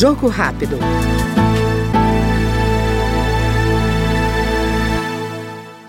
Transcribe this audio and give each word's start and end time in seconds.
Jogo 0.00 0.28
rápido. 0.28 0.78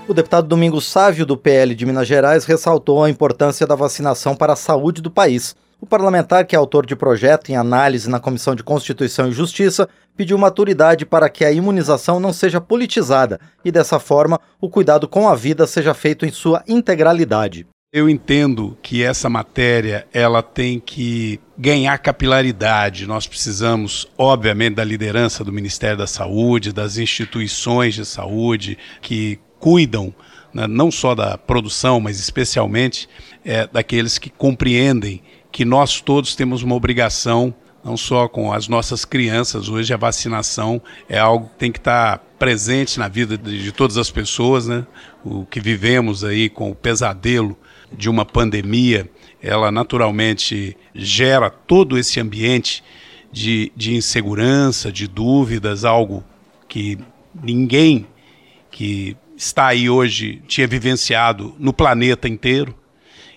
O 0.05 0.13
deputado 0.13 0.49
Domingos 0.49 0.85
Sávio, 0.85 1.25
do 1.25 1.37
PL 1.37 1.73
de 1.73 1.85
Minas 1.85 2.09
Gerais, 2.09 2.43
ressaltou 2.43 3.01
a 3.01 3.09
importância 3.09 3.65
da 3.65 3.73
vacinação 3.73 4.35
para 4.35 4.51
a 4.51 4.57
saúde 4.57 5.01
do 5.01 5.09
país. 5.09 5.55
O 5.79 5.85
parlamentar, 5.85 6.45
que 6.45 6.57
é 6.57 6.59
autor 6.59 6.85
de 6.85 6.93
projeto 6.93 7.53
em 7.53 7.55
análise 7.55 8.09
na 8.09 8.19
Comissão 8.19 8.53
de 8.53 8.65
Constituição 8.65 9.29
e 9.29 9.31
Justiça, 9.31 9.87
pediu 10.17 10.37
maturidade 10.37 11.05
para 11.05 11.29
que 11.29 11.45
a 11.45 11.51
imunização 11.53 12.19
não 12.19 12.33
seja 12.33 12.59
politizada 12.59 13.39
e, 13.63 13.71
dessa 13.71 13.97
forma, 13.97 14.41
o 14.59 14.69
cuidado 14.69 15.07
com 15.07 15.29
a 15.29 15.35
vida 15.35 15.65
seja 15.65 15.93
feito 15.93 16.25
em 16.25 16.31
sua 16.33 16.61
integralidade. 16.67 17.65
Eu 17.93 18.09
entendo 18.09 18.77
que 18.81 19.03
essa 19.03 19.29
matéria 19.29 20.07
ela 20.13 20.41
tem 20.41 20.79
que 20.79 21.41
ganhar 21.57 21.97
capilaridade. 21.97 23.05
Nós 23.05 23.27
precisamos, 23.27 24.07
obviamente, 24.17 24.75
da 24.75 24.83
liderança 24.85 25.43
do 25.43 25.51
Ministério 25.51 25.97
da 25.97 26.07
Saúde, 26.07 26.71
das 26.71 26.97
instituições 26.97 27.93
de 27.93 28.05
saúde 28.05 28.77
que 29.01 29.37
cuidam 29.59 30.15
né, 30.53 30.67
não 30.67 30.89
só 30.89 31.13
da 31.13 31.37
produção, 31.37 31.99
mas 31.99 32.17
especialmente 32.17 33.09
é, 33.43 33.67
daqueles 33.67 34.17
que 34.17 34.29
compreendem 34.29 35.21
que 35.51 35.65
nós 35.65 35.99
todos 35.99 36.33
temos 36.33 36.63
uma 36.63 36.75
obrigação, 36.75 37.53
não 37.83 37.97
só 37.97 38.29
com 38.29 38.53
as 38.53 38.69
nossas 38.69 39.03
crianças, 39.03 39.67
hoje 39.67 39.93
a 39.93 39.97
vacinação 39.97 40.81
é 41.09 41.19
algo 41.19 41.49
que 41.49 41.55
tem 41.55 41.71
que 41.73 41.79
estar 41.79 42.23
presente 42.41 42.97
na 42.97 43.07
vida 43.07 43.37
de, 43.37 43.71
todas 43.71 43.99
as 43.99 44.09
pessoas, 44.09 44.65
né? 44.65 44.87
O 45.23 45.45
que 45.45 45.59
vivemos 45.59 46.23
aí 46.23 46.49
com 46.49 46.71
o 46.71 46.75
pesadelo 46.75 47.55
de 47.93 48.09
uma 48.09 48.25
pandemia, 48.25 49.07
ela 49.39 49.71
naturalmente 49.71 50.75
gera 50.95 51.51
todo 51.51 51.99
esse 51.99 52.19
ambiente 52.19 52.83
de, 53.31 53.71
de 53.75 53.93
insegurança, 53.93 54.91
de 54.91 55.07
dúvidas, 55.07 55.85
algo 55.85 56.23
que 56.67 56.97
ninguém 57.43 58.07
que 58.71 59.15
está 59.37 59.67
aí 59.67 59.87
hoje 59.87 60.41
tinha 60.47 60.65
vivenciado 60.65 61.53
no 61.59 61.71
planeta 61.71 62.27
inteiro. 62.27 62.73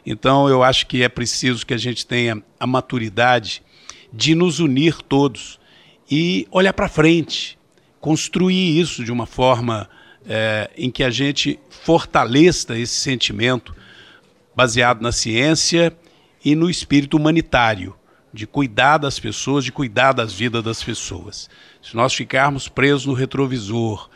Então 0.07 0.49
eu 0.49 0.63
acho 0.63 0.87
que 0.87 1.03
é 1.03 1.11
preciso 1.11 1.67
que 1.67 1.75
a 1.75 1.79
gente 1.79 2.07
tenha 2.07 2.43
a 2.59 2.67
maturidade 2.67 3.63
de 4.11 4.35
nos 4.35 4.61
unir 4.61 4.97
todos 5.03 5.61
e 6.11 6.49
olhar 6.51 6.73
para 6.73 6.89
frente, 6.89 7.59
construir 8.05 8.79
isso 8.79 9.03
de 9.03 9.11
uma 9.11 9.25
forma 9.25 9.89
é, 10.29 10.71
em 10.77 10.91
que 10.91 11.03
a 11.03 11.09
gente 11.09 11.59
fortaleça 11.71 12.77
esse 12.79 12.97
sentimento 12.97 13.75
baseado 14.55 15.01
na 15.01 15.11
ciência 15.11 15.91
e 16.45 16.55
no 16.55 16.69
espírito 16.69 17.17
humanitário, 17.17 17.97
de 18.31 18.47
cuidar 18.47 18.99
das 18.99 19.19
pessoas, 19.19 19.65
de 19.65 19.73
cuidar 19.73 20.13
das 20.13 20.35
vidas 20.35 20.63
das 20.63 20.83
pessoas. 20.83 21.49
Se 21.83 21.97
nós 21.97 22.13
ficarmos 22.13 22.69
presos 22.69 23.07
no 23.07 23.15
retrovisor, 23.15 24.11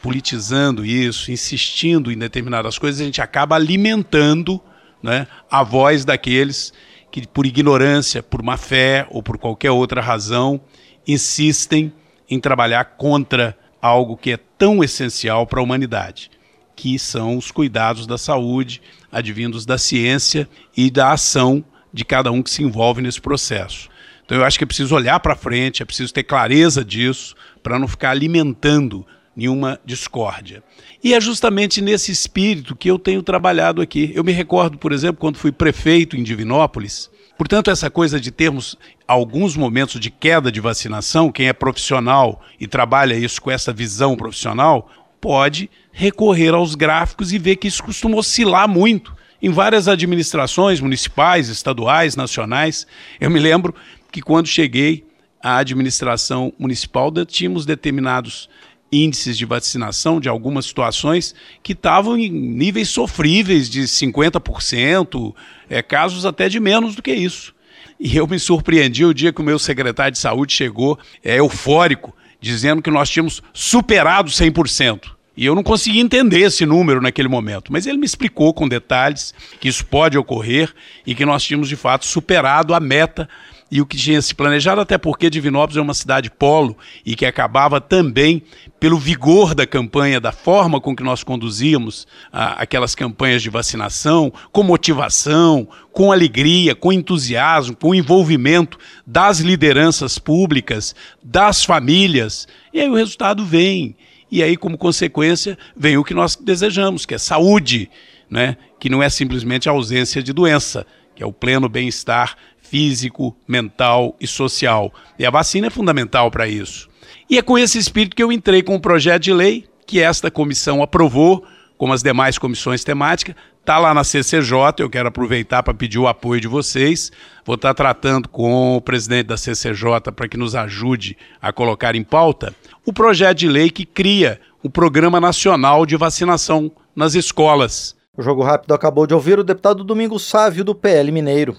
politizando 0.00 0.84
isso, 0.84 1.32
insistindo 1.32 2.12
em 2.12 2.18
determinadas 2.18 2.78
coisas, 2.78 3.00
a 3.00 3.04
gente 3.04 3.20
acaba 3.20 3.56
alimentando 3.56 4.60
né, 5.02 5.26
a 5.50 5.64
voz 5.64 6.04
daqueles 6.04 6.72
que, 7.10 7.26
por 7.26 7.44
ignorância, 7.44 8.22
por 8.22 8.40
má 8.40 8.56
fé 8.56 9.04
ou 9.10 9.20
por 9.20 9.36
qualquer 9.36 9.72
outra 9.72 10.00
razão, 10.00 10.60
insistem 11.04 11.92
em 12.32 12.40
trabalhar 12.40 12.96
contra 12.96 13.54
algo 13.80 14.16
que 14.16 14.30
é 14.30 14.38
tão 14.56 14.82
essencial 14.82 15.46
para 15.46 15.60
a 15.60 15.62
humanidade, 15.62 16.30
que 16.74 16.98
são 16.98 17.36
os 17.36 17.50
cuidados 17.50 18.06
da 18.06 18.16
saúde, 18.16 18.80
advindos 19.10 19.66
da 19.66 19.76
ciência 19.76 20.48
e 20.74 20.90
da 20.90 21.12
ação 21.12 21.62
de 21.92 22.06
cada 22.06 22.32
um 22.32 22.42
que 22.42 22.48
se 22.48 22.62
envolve 22.62 23.02
nesse 23.02 23.20
processo. 23.20 23.90
Então 24.24 24.38
eu 24.38 24.44
acho 24.46 24.56
que 24.56 24.64
é 24.64 24.66
preciso 24.66 24.94
olhar 24.94 25.20
para 25.20 25.36
frente, 25.36 25.82
é 25.82 25.84
preciso 25.84 26.14
ter 26.14 26.22
clareza 26.22 26.82
disso, 26.82 27.34
para 27.62 27.78
não 27.78 27.86
ficar 27.86 28.12
alimentando 28.12 29.06
nenhuma 29.36 29.80
discórdia. 29.84 30.62
E 31.02 31.14
é 31.14 31.20
justamente 31.20 31.80
nesse 31.80 32.12
espírito 32.12 32.76
que 32.76 32.90
eu 32.90 32.98
tenho 32.98 33.22
trabalhado 33.22 33.80
aqui. 33.80 34.12
Eu 34.14 34.22
me 34.22 34.32
recordo, 34.32 34.78
por 34.78 34.92
exemplo, 34.92 35.20
quando 35.20 35.38
fui 35.38 35.50
prefeito 35.50 36.16
em 36.16 36.22
Divinópolis. 36.22 37.10
Portanto, 37.36 37.70
essa 37.70 37.90
coisa 37.90 38.20
de 38.20 38.30
termos 38.30 38.76
alguns 39.08 39.56
momentos 39.56 39.98
de 39.98 40.10
queda 40.10 40.52
de 40.52 40.60
vacinação, 40.60 41.32
quem 41.32 41.48
é 41.48 41.52
profissional 41.52 42.40
e 42.60 42.66
trabalha 42.66 43.14
isso 43.14 43.40
com 43.40 43.50
essa 43.50 43.72
visão 43.72 44.16
profissional, 44.16 44.88
pode 45.20 45.70
recorrer 45.92 46.54
aos 46.54 46.74
gráficos 46.74 47.32
e 47.32 47.38
ver 47.38 47.56
que 47.56 47.68
isso 47.68 47.82
costuma 47.82 48.16
oscilar 48.16 48.68
muito 48.68 49.14
em 49.40 49.50
várias 49.50 49.88
administrações 49.88 50.80
municipais, 50.80 51.48
estaduais, 51.48 52.14
nacionais. 52.14 52.86
Eu 53.20 53.30
me 53.30 53.40
lembro 53.40 53.74
que 54.10 54.22
quando 54.22 54.46
cheguei 54.46 55.04
à 55.42 55.56
administração 55.56 56.52
municipal, 56.58 57.10
tínhamos 57.26 57.66
determinados 57.66 58.48
índices 58.92 59.38
de 59.38 59.46
vacinação 59.46 60.20
de 60.20 60.28
algumas 60.28 60.66
situações 60.66 61.34
que 61.62 61.72
estavam 61.72 62.16
em 62.18 62.28
níveis 62.28 62.90
sofríveis 62.90 63.70
de 63.70 63.82
50%, 63.82 65.34
é, 65.70 65.82
casos 65.82 66.26
até 66.26 66.48
de 66.48 66.60
menos 66.60 66.94
do 66.94 67.02
que 67.02 67.12
isso. 67.12 67.54
E 67.98 68.16
eu 68.16 68.26
me 68.26 68.38
surpreendi 68.38 69.04
o 69.04 69.14
dia 69.14 69.32
que 69.32 69.40
o 69.40 69.44
meu 69.44 69.58
secretário 69.58 70.12
de 70.12 70.18
saúde 70.18 70.52
chegou 70.52 70.98
é, 71.24 71.38
eufórico, 71.38 72.14
dizendo 72.40 72.82
que 72.82 72.90
nós 72.90 73.08
tínhamos 73.08 73.42
superado 73.54 74.30
100%. 74.30 75.12
E 75.34 75.46
eu 75.46 75.54
não 75.54 75.62
consegui 75.62 76.00
entender 76.00 76.40
esse 76.40 76.66
número 76.66 77.00
naquele 77.00 77.28
momento, 77.28 77.72
mas 77.72 77.86
ele 77.86 77.96
me 77.96 78.04
explicou 78.04 78.52
com 78.52 78.68
detalhes 78.68 79.32
que 79.58 79.68
isso 79.68 79.86
pode 79.86 80.18
ocorrer 80.18 80.74
e 81.06 81.14
que 81.14 81.24
nós 81.24 81.42
tínhamos 81.42 81.68
de 81.68 81.76
fato 81.76 82.04
superado 82.04 82.74
a 82.74 82.80
meta 82.80 83.28
e 83.72 83.80
o 83.80 83.86
que 83.86 83.96
tinha 83.96 84.20
se 84.20 84.34
planejado, 84.34 84.82
até 84.82 84.98
porque 84.98 85.30
Divinópolis 85.30 85.78
é 85.78 85.80
uma 85.80 85.94
cidade 85.94 86.30
polo 86.30 86.76
e 87.06 87.16
que 87.16 87.24
acabava 87.24 87.80
também 87.80 88.42
pelo 88.78 88.98
vigor 88.98 89.54
da 89.54 89.66
campanha, 89.66 90.20
da 90.20 90.30
forma 90.30 90.78
com 90.78 90.94
que 90.94 91.02
nós 91.02 91.24
conduzíamos 91.24 92.06
ah, 92.30 92.56
aquelas 92.58 92.94
campanhas 92.94 93.40
de 93.40 93.48
vacinação, 93.48 94.30
com 94.52 94.62
motivação, 94.62 95.66
com 95.90 96.12
alegria, 96.12 96.74
com 96.74 96.92
entusiasmo, 96.92 97.74
com 97.74 97.94
envolvimento 97.94 98.78
das 99.06 99.40
lideranças 99.40 100.18
públicas, 100.18 100.94
das 101.22 101.64
famílias. 101.64 102.46
E 102.74 102.80
aí 102.80 102.90
o 102.90 102.94
resultado 102.94 103.42
vem. 103.42 103.96
E 104.30 104.42
aí, 104.42 104.54
como 104.54 104.76
consequência, 104.76 105.56
vem 105.74 105.96
o 105.96 106.04
que 106.04 106.12
nós 106.12 106.36
desejamos, 106.36 107.06
que 107.06 107.14
é 107.14 107.18
saúde, 107.18 107.88
né? 108.28 108.58
que 108.78 108.90
não 108.90 109.02
é 109.02 109.08
simplesmente 109.08 109.66
a 109.66 109.72
ausência 109.72 110.22
de 110.22 110.32
doença, 110.32 110.86
que 111.14 111.22
é 111.22 111.26
o 111.26 111.32
pleno 111.32 111.68
bem-estar 111.68 112.36
físico, 112.60 113.36
mental 113.46 114.16
e 114.18 114.26
social. 114.26 114.92
E 115.18 115.26
a 115.26 115.30
vacina 115.30 115.66
é 115.66 115.70
fundamental 115.70 116.30
para 116.30 116.48
isso. 116.48 116.88
E 117.28 117.36
é 117.36 117.42
com 117.42 117.58
esse 117.58 117.78
espírito 117.78 118.16
que 118.16 118.22
eu 118.22 118.32
entrei 118.32 118.62
com 118.62 118.74
o 118.74 118.80
projeto 118.80 119.22
de 119.22 119.32
lei 119.32 119.66
que 119.86 120.00
esta 120.00 120.30
comissão 120.30 120.82
aprovou, 120.82 121.44
como 121.76 121.92
as 121.92 122.02
demais 122.02 122.38
comissões 122.38 122.82
temáticas, 122.82 123.34
está 123.60 123.78
lá 123.78 123.92
na 123.92 124.04
CCJ. 124.04 124.56
Eu 124.78 124.88
quero 124.88 125.08
aproveitar 125.08 125.62
para 125.62 125.74
pedir 125.74 125.98
o 125.98 126.08
apoio 126.08 126.40
de 126.40 126.48
vocês. 126.48 127.12
Vou 127.44 127.56
estar 127.56 127.70
tá 127.70 127.74
tratando 127.74 128.28
com 128.28 128.76
o 128.76 128.80
presidente 128.80 129.26
da 129.26 129.36
CCJ 129.36 130.12
para 130.14 130.28
que 130.28 130.36
nos 130.36 130.54
ajude 130.54 131.16
a 131.40 131.52
colocar 131.52 131.94
em 131.94 132.02
pauta 132.02 132.54
o 132.84 132.92
projeto 132.92 133.38
de 133.38 133.48
lei 133.48 133.70
que 133.70 133.84
cria 133.84 134.40
o 134.62 134.70
Programa 134.70 135.20
Nacional 135.20 135.84
de 135.84 135.96
Vacinação 135.96 136.72
nas 136.94 137.14
escolas. 137.14 137.96
O 138.14 138.20
Jogo 138.20 138.42
Rápido 138.42 138.74
acabou 138.74 139.06
de 139.06 139.14
ouvir 139.14 139.38
o 139.38 139.42
deputado 139.42 139.82
Domingos 139.82 140.28
Sávio, 140.28 140.62
do 140.62 140.74
PL 140.74 141.10
Mineiro. 141.10 141.56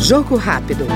Jogo 0.00 0.36
rápido. 0.36 0.86